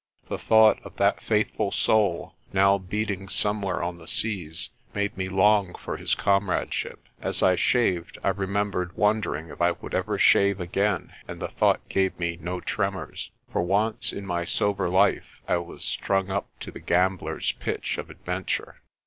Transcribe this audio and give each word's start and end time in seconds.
The 0.29 0.39
thought 0.39 0.79
of 0.83 0.95
that 0.95 1.21
faithful 1.21 1.71
soul, 1.71 2.33
now 2.51 2.79
beating 2.79 3.27
somewhere 3.29 3.83
on 3.83 3.99
the 3.99 4.07
seas, 4.07 4.71
made 4.95 5.15
me 5.15 5.29
long 5.29 5.75
for 5.75 5.95
his 5.97 6.15
comradeship. 6.15 7.07
As 7.21 7.43
I 7.43 7.55
shaved, 7.55 8.17
I 8.23 8.29
remember 8.29 8.89
wondering 8.95 9.49
if 9.49 9.61
I 9.61 9.73
would 9.73 9.93
ever 9.93 10.17
shave 10.17 10.59
again 10.59 11.13
and 11.27 11.39
the 11.39 11.49
thought 11.49 11.87
gave 11.87 12.17
me 12.17 12.39
no 12.41 12.59
tremors. 12.61 13.29
For 13.53 13.61
once 13.61 14.11
in 14.11 14.25
my 14.25 14.43
sober 14.43 14.89
life 14.89 15.39
I 15.47 15.57
was 15.57 15.85
strung 15.85 16.31
up 16.31 16.47
to 16.61 16.71
the 16.71 16.79
gambler's 16.79 17.51
pitch 17.51 17.99
of 17.99 18.09
adventure. 18.09 18.81